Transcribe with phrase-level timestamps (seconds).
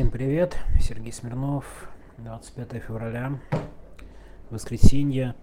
[0.00, 3.38] Всем привет, Сергей Смирнов, 25 февраля,
[4.48, 5.34] воскресенье.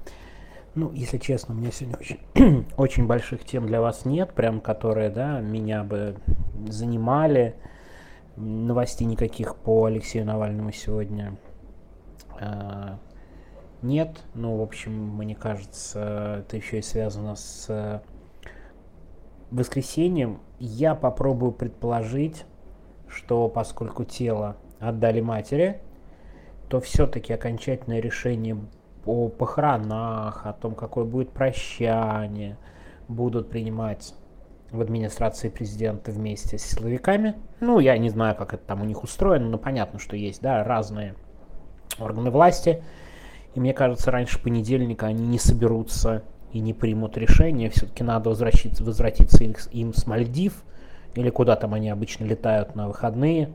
[0.74, 5.12] Ну, если честно, у меня сегодня очень, очень больших тем для вас нет, прям которые,
[5.12, 6.17] да, меня бы
[6.67, 7.55] занимали.
[8.35, 11.37] Новостей никаких по Алексею Навальному сегодня
[12.39, 12.97] э,
[13.83, 14.24] нет.
[14.33, 18.02] Ну, в общем, мне кажется, это еще и связано с
[19.52, 20.39] воскресеньем.
[20.58, 22.44] Я попробую предположить,
[23.09, 25.82] что поскольку тело отдали матери,
[26.70, 28.58] то все-таки окончательное решение
[29.05, 32.58] о похоронах, о том, какое будет прощание,
[33.08, 34.13] будут принимать
[34.72, 37.35] в администрации президента вместе с силовиками.
[37.62, 40.63] Ну, я не знаю, как это там у них устроено, но понятно, что есть, да,
[40.63, 41.16] разные
[41.99, 42.84] органы власти.
[43.55, 47.70] И мне кажется, раньше понедельника они не соберутся и не примут решение.
[47.70, 50.63] Все-таки надо возвратиться, возвратиться им с Мальдив–
[51.17, 53.49] или куда там они обычно летают на выходные,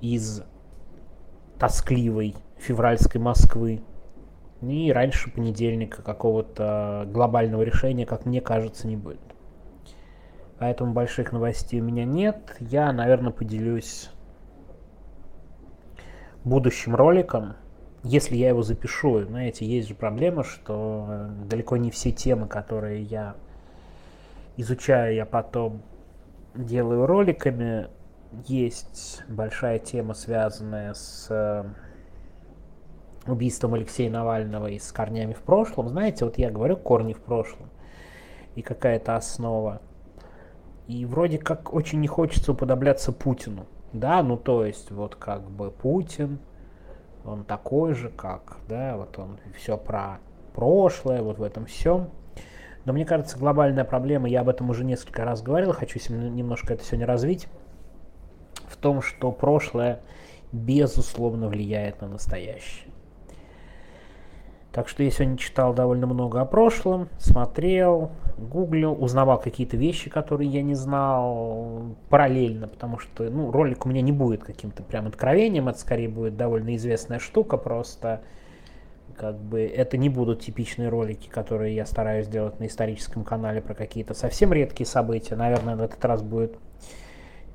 [0.00, 0.42] из
[1.58, 3.82] тоскливой февральской Москвы.
[4.62, 9.20] И раньше понедельника какого-то глобального решения, как мне кажется, не будет.
[10.58, 12.56] Поэтому больших новостей у меня нет.
[12.60, 14.10] Я, наверное, поделюсь
[16.44, 17.56] будущим роликом,
[18.04, 19.22] если я его запишу.
[19.24, 23.34] Знаете, есть же проблема, что далеко не все темы, которые я
[24.56, 25.82] изучаю, я потом
[26.56, 27.88] делаю роликами.
[28.46, 31.64] Есть большая тема, связанная с э,
[33.26, 35.88] убийством Алексея Навального и с корнями в прошлом.
[35.88, 37.70] Знаете, вот я говорю корни в прошлом
[38.54, 39.80] и какая-то основа.
[40.86, 43.66] И вроде как очень не хочется уподобляться Путину.
[43.92, 46.38] Да, ну то есть вот как бы Путин,
[47.24, 50.18] он такой же, как, да, вот он все про
[50.54, 52.10] прошлое, вот в этом всем.
[52.86, 56.84] Но мне кажется, глобальная проблема, я об этом уже несколько раз говорил, хочу немножко это
[56.84, 57.48] сегодня развить,
[58.68, 60.00] в том, что прошлое
[60.52, 62.88] безусловно влияет на настоящее.
[64.70, 70.48] Так что я сегодня читал довольно много о прошлом, смотрел, гуглил, узнавал какие-то вещи, которые
[70.48, 75.68] я не знал параллельно, потому что ну, ролик у меня не будет каким-то прям откровением,
[75.68, 78.22] это скорее будет довольно известная штука, просто
[79.16, 83.74] как бы это не будут типичные ролики, которые я стараюсь делать на историческом канале про
[83.74, 85.36] какие-то совсем редкие события.
[85.36, 86.58] Наверное, в этот раз будет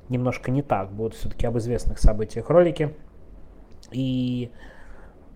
[0.08, 0.90] немножко не так.
[0.92, 2.94] Будут все-таки об известных событиях ролики.
[3.90, 4.50] И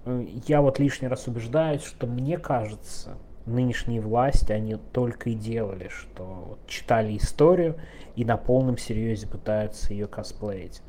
[0.05, 3.17] э, я вот лишний раз убеждаюсь, что мне кажется,
[3.47, 7.77] нынешние власти, они только и делали, что читали историю
[8.17, 10.83] и на полном серьезе пытаются ее косплеить.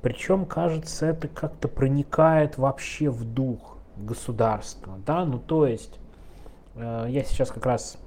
[0.00, 5.98] Причем, кажется, это как-то проникает вообще в дух государства, да, ну то есть
[6.74, 7.98] э, я сейчас как раз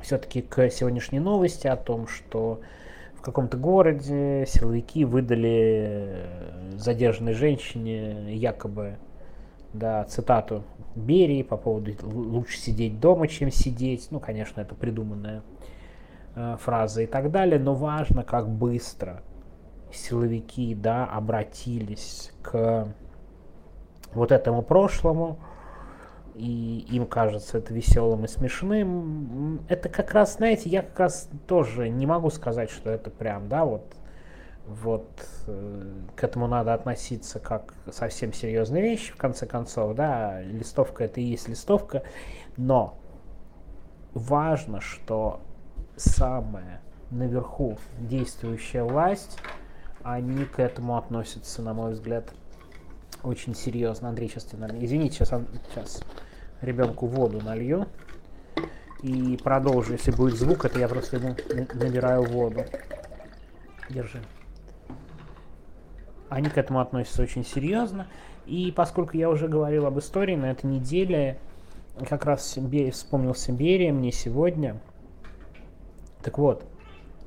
[0.00, 2.60] все-таки к сегодняшней новости о том, что
[3.14, 8.96] в каком-то городе силовики выдали э, задержанной женщине якобы,
[9.72, 15.42] да, цитату Берии по поводу лучше сидеть дома, чем сидеть, ну, конечно, это придуманная
[16.34, 19.22] э, фраза и так далее, но важно, как быстро
[19.92, 22.88] силовики, да, обратились к
[24.14, 25.38] вот этому прошлому,
[26.34, 29.60] и им кажется это веселым и смешным.
[29.68, 33.64] Это как раз, знаете, я как раз тоже не могу сказать, что это прям, да,
[33.64, 33.94] вот,
[34.66, 35.08] вот
[35.46, 41.20] э, к этому надо относиться как совсем серьезная вещь, в конце концов, да, листовка это
[41.20, 42.02] и есть листовка,
[42.56, 42.96] но
[44.14, 45.40] важно, что
[45.96, 46.80] самая
[47.10, 49.38] наверху действующая власть,
[50.02, 52.32] они к этому относятся, на мой взгляд,
[53.22, 54.08] очень серьезно.
[54.08, 54.84] Андрей, сейчас тебе налью.
[54.84, 55.32] Извините, сейчас,
[55.68, 56.02] сейчас
[56.60, 57.86] ребенку воду налью.
[59.02, 61.36] И продолжу, если будет звук, это я просто ему
[61.74, 62.64] набираю воду.
[63.90, 64.22] Держи.
[66.28, 68.06] Они к этому относятся очень серьезно.
[68.46, 71.38] И поскольку я уже говорил об истории на этой неделе,
[72.08, 72.56] как раз
[72.92, 74.80] вспомнил Сибирия мне сегодня.
[76.22, 76.64] Так вот,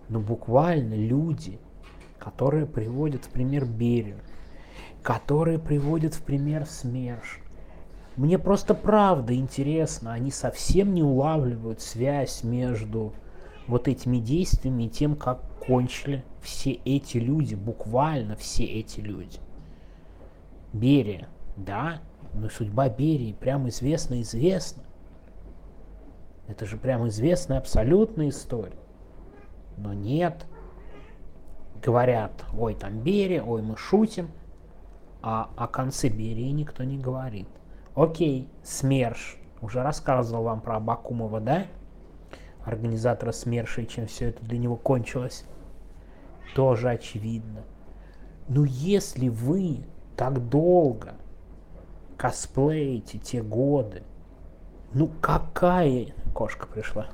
[0.10, 1.60] ну буквально люди,
[2.18, 4.18] которые приводят в пример Берию,
[5.06, 7.40] которые приводят в пример СМЕРШ.
[8.16, 13.14] Мне просто правда интересно, они совсем не улавливают связь между
[13.68, 19.38] вот этими действиями и тем, как кончили все эти люди, буквально все эти люди.
[20.74, 22.02] Берия, да,
[22.34, 24.82] но судьба Берии прям известна-известна.
[26.48, 28.80] Это же прям известная абсолютная история.
[29.78, 30.48] Но нет.
[31.84, 34.32] Говорят, ой, там Берия, ой, мы шутим
[35.26, 37.48] а о конце Берии никто не говорит.
[37.96, 39.40] Окей, СМЕРШ.
[39.60, 41.66] Уже рассказывал вам про Абакумова, да?
[42.64, 45.44] Организатора СМЕРШа и чем все это для него кончилось.
[46.54, 47.64] Тоже очевидно.
[48.48, 49.86] Ну если вы
[50.16, 51.16] так долго
[52.18, 54.04] косплеите те годы,
[54.94, 56.14] ну какая...
[56.36, 57.08] Кошка пришла.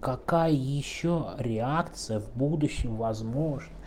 [0.00, 3.77] Какая еще реакция в будущем возможна?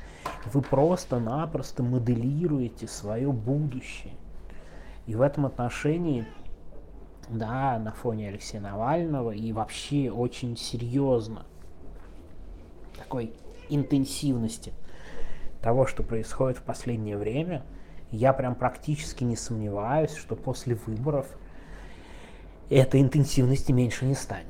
[0.53, 4.13] Вы просто-напросто моделируете свое будущее.
[5.05, 6.25] И в этом отношении,
[7.29, 11.45] да, на фоне Алексея Навального и вообще очень серьезно
[12.97, 13.33] такой
[13.69, 14.73] интенсивности
[15.61, 17.63] того, что происходит в последнее время,
[18.11, 21.27] я прям практически не сомневаюсь, что после выборов
[22.69, 24.47] этой интенсивности меньше не станет.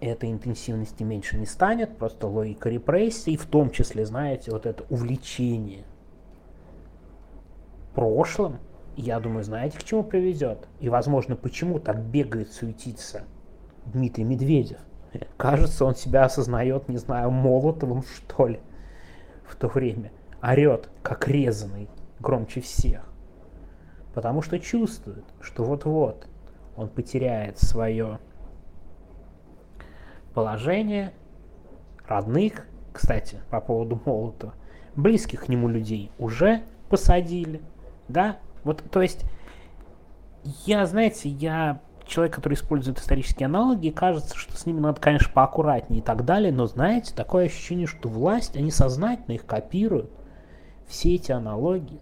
[0.00, 5.84] Этой интенсивности меньше не станет, просто логика репрессий, в том числе, знаете, вот это увлечение
[7.94, 8.58] прошлым,
[8.96, 10.68] я думаю, знаете, к чему приведет?
[10.80, 13.24] И, возможно, почему так бегает, суетится
[13.86, 14.78] Дмитрий Медведев.
[15.36, 18.60] Кажется, он себя осознает, не знаю, Молотовым, что ли,
[19.44, 20.12] в то время.
[20.40, 21.88] Орет, как резанный,
[22.20, 23.02] громче всех.
[24.14, 26.26] Потому что чувствует, что вот-вот
[26.76, 28.18] он потеряет свое
[30.34, 31.12] положение,
[32.06, 34.54] родных, кстати, по поводу Молотова,
[34.96, 37.62] близких к нему людей уже посадили,
[38.08, 39.24] да, вот, то есть,
[40.66, 46.00] я, знаете, я человек, который использует исторические аналоги, кажется, что с ними надо, конечно, поаккуратнее
[46.00, 50.10] и так далее, но, знаете, такое ощущение, что власть, они сознательно их копируют,
[50.86, 52.00] все эти аналогии.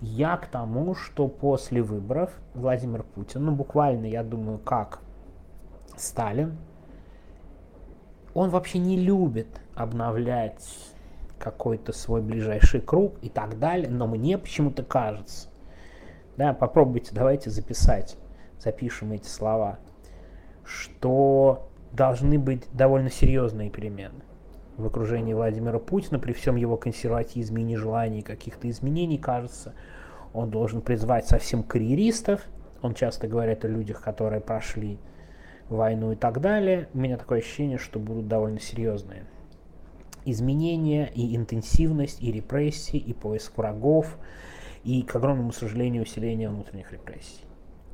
[0.00, 5.00] Я к тому, что после выборов Владимир Путин, ну буквально, я думаю, как
[5.94, 6.56] Сталин,
[8.40, 10.64] он вообще не любит обновлять
[11.38, 15.48] какой-то свой ближайший круг и так далее, но мне почему-то кажется,
[16.38, 18.16] да, попробуйте, давайте записать,
[18.58, 19.78] запишем эти слова,
[20.64, 24.22] что должны быть довольно серьезные перемены
[24.78, 29.74] в окружении Владимира Путина, при всем его консерватизме и нежелании каких-то изменений, кажется,
[30.32, 32.40] он должен призвать совсем карьеристов,
[32.80, 34.98] он часто говорит о людях, которые прошли
[35.76, 36.88] войну и так далее.
[36.94, 39.24] У меня такое ощущение, что будут довольно серьезные
[40.24, 44.18] изменения и интенсивность, и репрессии, и поиск врагов,
[44.84, 47.44] и, к огромному сожалению, усиление внутренних репрессий.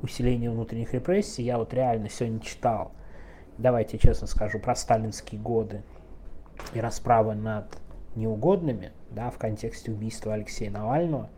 [0.01, 2.91] Усиление внутренних репрессий я вот реально сегодня читал,
[3.57, 5.83] давайте честно скажу, про сталинские годы
[6.73, 7.77] и расправы над
[8.15, 11.29] неугодными, да, в контексте убийства Алексея Навального.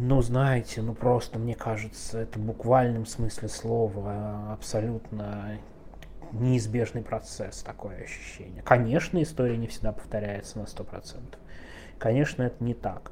[0.00, 5.58] Ну, знаете, ну просто, мне кажется, это в буквальном смысле слова абсолютно
[6.30, 8.62] неизбежный процесс, такое ощущение.
[8.62, 11.36] Конечно, история не всегда повторяется на 100%.
[11.98, 13.10] Конечно, это не так.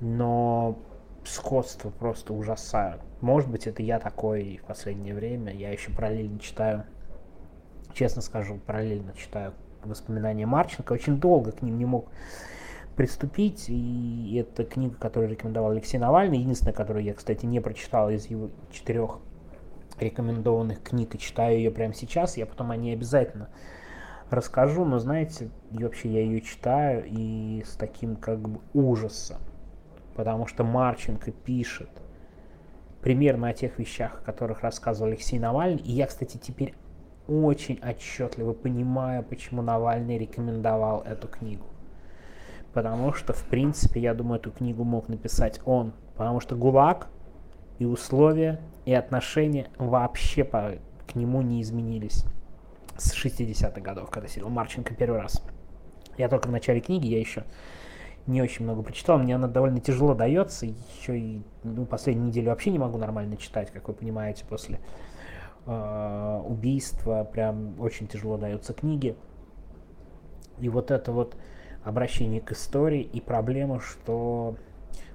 [0.00, 0.78] Но
[1.24, 3.00] сходство просто ужасают.
[3.22, 5.54] Может быть, это я такой в последнее время.
[5.54, 6.84] Я еще параллельно читаю
[7.94, 12.10] честно скажу, параллельно читаю воспоминания Марченко, очень долго к ним не мог
[12.98, 18.26] приступить, и это книга, которую рекомендовал Алексей Навальный, единственная, которую я, кстати, не прочитал из
[18.26, 19.20] его четырех
[20.00, 23.50] рекомендованных книг, и читаю ее прямо сейчас, я потом о ней обязательно
[24.30, 29.38] расскажу, но знаете, вообще я ее читаю и с таким как бы ужасом,
[30.16, 31.90] потому что Марченко пишет
[33.00, 36.74] примерно о тех вещах, о которых рассказывал Алексей Навальный, и я, кстати, теперь
[37.28, 41.64] очень отчетливо понимаю, почему Навальный рекомендовал эту книгу.
[42.72, 45.92] Потому что, в принципе, я думаю, эту книгу мог написать он.
[46.16, 47.08] Потому что ГУЛАГ
[47.78, 50.74] и условия, и отношения вообще по,
[51.06, 52.24] к нему не изменились
[52.96, 55.42] с 60-х годов, когда сидел Марченко первый раз.
[56.16, 57.44] Я только в начале книги, я еще
[58.26, 62.70] не очень много прочитал, мне она довольно тяжело дается, еще и ну, последнюю неделю вообще
[62.70, 64.80] не могу нормально читать, как вы понимаете, после
[65.64, 69.16] э, убийства, прям очень тяжело даются книги.
[70.58, 71.36] И вот это вот
[71.88, 74.56] обращение к истории и проблема, что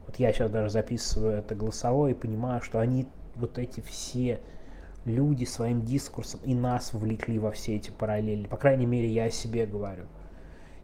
[0.08, 4.39] вот я сейчас даже записываю это голосовое и понимаю, что они вот эти все
[5.06, 8.48] люди своим дискурсом и нас вовлекли во все эти параллели.
[8.48, 10.06] По крайней мере, я о себе говорю.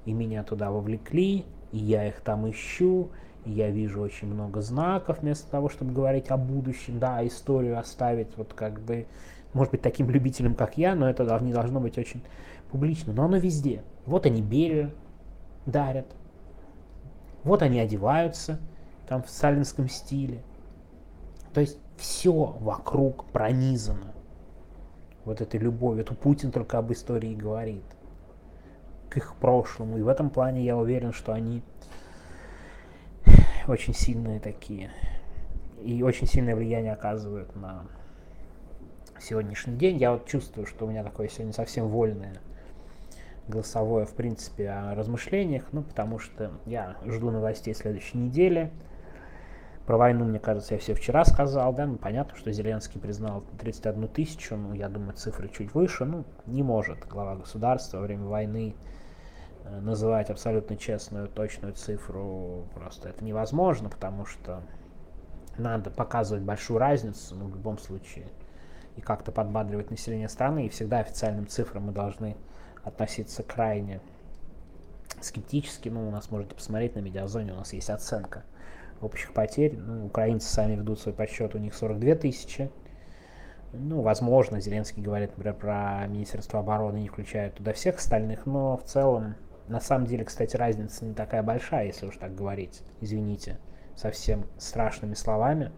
[0.05, 3.09] И меня туда вовлекли, и я их там ищу,
[3.45, 8.37] и я вижу очень много знаков вместо того, чтобы говорить о будущем, да, историю оставить
[8.37, 9.07] вот как бы
[9.53, 12.21] может быть, таким любителям, как я, но это не должно быть очень
[12.69, 13.13] публично.
[13.13, 13.81] Но оно везде.
[14.05, 14.91] Вот они Берию
[15.65, 16.07] дарят,
[17.43, 18.59] вот они одеваются,
[19.07, 20.43] там в сталинском стиле.
[21.53, 24.13] То есть все вокруг пронизано
[25.25, 26.03] вот этой любовью.
[26.03, 27.83] Это Путин только об истории говорит.
[29.09, 29.97] К их прошлому.
[29.97, 31.63] И в этом плане я уверен, что они
[33.67, 34.91] очень сильные такие.
[35.81, 37.85] И очень сильное влияние оказывают на
[39.19, 39.97] сегодняшний день.
[39.97, 42.35] Я вот чувствую, что у меня такое сегодня совсем вольное
[43.49, 48.71] голосовое, в принципе, о размышлениях, ну, потому что я жду новостей следующей недели.
[49.85, 54.07] Про войну, мне кажется, я все вчера сказал, да, ну, понятно, что Зеленский признал 31
[54.09, 58.75] тысячу, ну, я думаю, цифры чуть выше, ну, не может глава государства во время войны
[59.63, 64.61] э, называть абсолютно честную, точную цифру, просто это невозможно, потому что
[65.57, 68.27] надо показывать большую разницу, ну, в любом случае,
[68.95, 72.37] и как-то подбадривать население страны, и всегда официальным цифрам мы должны
[72.83, 74.01] относиться крайне
[75.21, 75.89] скептически.
[75.89, 78.43] Ну, у нас можете посмотреть на медиазоне, у нас есть оценка
[79.01, 79.77] общих потерь.
[79.77, 82.71] Ну, украинцы сами ведут свой подсчет, у них 42 тысячи.
[83.71, 88.83] Ну, возможно, Зеленский говорит, например, про Министерство обороны, не включая туда всех остальных, но в
[88.83, 89.35] целом,
[89.67, 93.59] на самом деле, кстати, разница не такая большая, если уж так говорить, извините,
[93.95, 95.71] совсем страшными словами.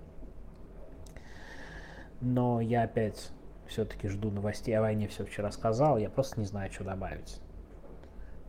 [2.22, 3.31] Но я опять
[3.72, 7.40] все-таки жду новостей о войне, все вчера сказал, я просто не знаю, что добавить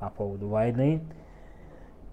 [0.00, 1.00] по поводу войны.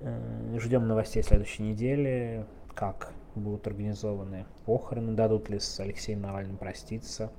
[0.01, 7.31] Э, Ждем новостей следующей недели, как будут организованы похороны, дадут ли с Алексеем Навальным проститься,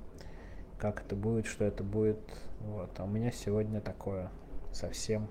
[0.77, 2.19] как это будет, что это будет.
[2.59, 2.91] Вот.
[2.99, 4.29] А у меня сегодня такое
[4.73, 5.29] совсем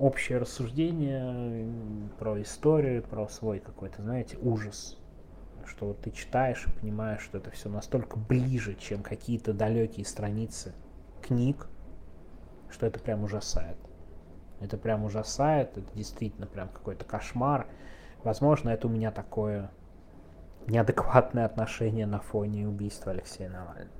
[0.00, 1.70] общее рассуждение
[2.18, 4.98] про историю, про свой какой-то, знаете, ужас
[5.66, 10.74] что вот ты читаешь и понимаешь, что это все настолько ближе, чем какие-то далекие страницы
[11.22, 11.68] книг,
[12.70, 13.76] что это прям ужасает.
[14.60, 17.66] Это прям ужасает, это действительно прям какой-то кошмар.
[18.22, 19.70] Возможно, это у меня такое
[20.66, 23.90] неадекватное отношение на фоне убийства Алексея Навального.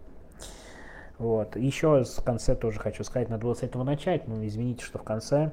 [1.19, 1.57] Вот.
[1.57, 5.03] Еще в конце тоже хочу сказать, надо было с этого начать, но извините, что в
[5.03, 5.53] конце.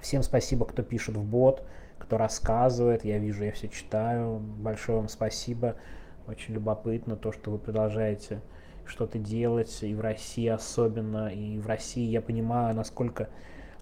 [0.00, 1.64] Всем спасибо, кто пишет в бот
[2.02, 4.38] кто рассказывает, я вижу, я все читаю.
[4.40, 5.76] Большое вам спасибо.
[6.26, 8.40] Очень любопытно то, что вы продолжаете
[8.84, 13.28] что-то делать, и в России особенно, и в России я понимаю, насколько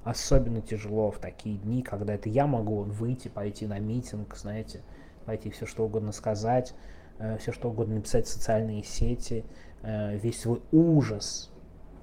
[0.04, 4.82] особенно тяжело в такие дни, когда это я могу выйти, пойти на митинг, знаете,
[5.24, 6.74] пойти все что угодно сказать,
[7.18, 9.44] э, все что угодно написать в социальные сети,
[9.82, 11.50] э, весь свой ужас,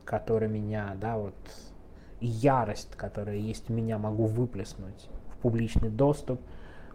[0.03, 1.36] который меня, да, вот,
[2.19, 5.09] и ярость, которая есть у меня, могу выплеснуть
[5.41, 6.41] публичный доступ,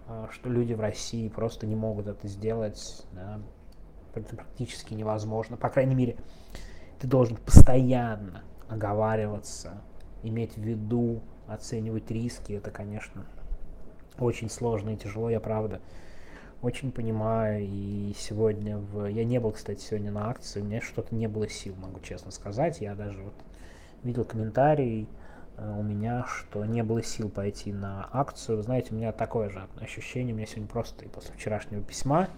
[0.07, 3.41] а, что люди в России просто не могут это сделать, да,
[4.15, 5.57] это практически невозможно.
[5.57, 6.17] По крайней мере,
[7.01, 9.83] ты должен постоянно оговариваться,
[10.23, 12.53] иметь в виду, оценивать риски.
[12.53, 13.27] Это, конечно,
[14.19, 15.81] очень сложно и тяжело, я правда
[16.63, 17.65] очень понимаю.
[17.65, 19.07] И сегодня в...
[19.07, 22.31] Я не был, кстати, сегодня на акции, у меня что-то не было сил, могу честно
[22.31, 22.81] сказать.
[22.81, 23.35] Я даже вот
[24.03, 25.09] видел комментарий,
[25.59, 28.57] у меня, что не было сил пойти на акцию.
[28.57, 32.29] Вы знаете, у меня такое же ощущение, у меня сегодня просто и после вчерашнего письма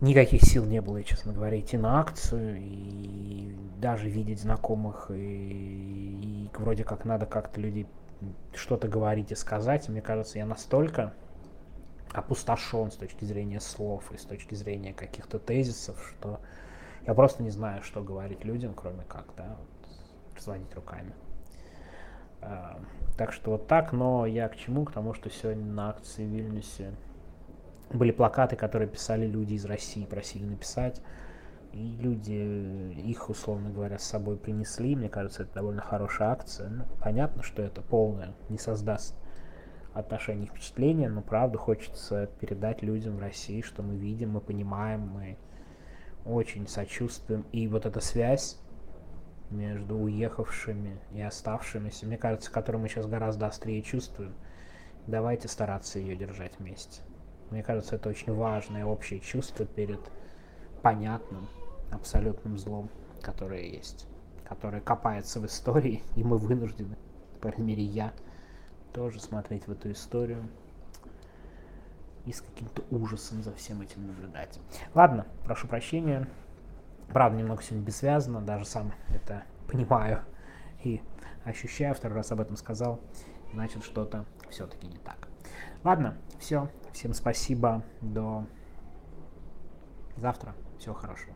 [0.00, 6.50] никаких сил не было, честно говоря, идти на акцию и даже видеть знакомых, и, и
[6.58, 7.86] вроде как надо как-то людей
[8.54, 9.88] что-то говорить и сказать.
[9.88, 11.14] Мне кажется, я настолько
[12.12, 16.40] опустошен с точки зрения слов и с точки зрения каких-то тезисов, что
[17.06, 19.56] я просто не знаю, что говорить людям, кроме как, да,
[20.36, 21.12] разводить руками.
[22.40, 22.80] А,
[23.16, 24.84] так что вот так, но я к чему?
[24.84, 26.92] К тому, что сегодня на акции в Вильнюсе
[27.90, 31.00] были плакаты, которые писали люди из России, просили написать.
[31.72, 34.96] И люди их, условно говоря, с собой принесли.
[34.96, 36.68] Мне кажется, это довольно хорошая акция.
[36.70, 39.14] Ну, понятно, что это полное не создаст
[39.92, 45.38] отношений впечатления, но правда хочется передать людям в России, что мы видим, мы понимаем, мы
[46.24, 47.46] очень сочувствуем.
[47.52, 48.58] И вот эта связь
[49.50, 54.34] между уехавшими и оставшимися, мне кажется, которую мы сейчас гораздо острее чувствуем.
[55.06, 57.02] Давайте стараться ее держать вместе.
[57.50, 60.00] Мне кажется, это очень важное общее чувство перед
[60.82, 61.48] понятным,
[61.92, 62.90] абсолютным злом,
[63.22, 64.06] которое есть,
[64.48, 66.96] которое копается в истории, и мы вынуждены,
[67.40, 68.12] по крайней мере я,
[68.92, 70.48] тоже смотреть в эту историю
[72.24, 74.58] и с каким-то ужасом за всем этим наблюдать.
[74.94, 76.26] Ладно, прошу прощения,
[77.08, 80.20] Правда, немного сегодня бессвязно, даже сам это понимаю
[80.82, 81.02] и
[81.44, 83.00] ощущаю, второй раз об этом сказал,
[83.52, 85.28] значит что-то все-таки не так.
[85.84, 88.44] Ладно, все, всем спасибо, до
[90.16, 91.34] завтра, всего хорошего.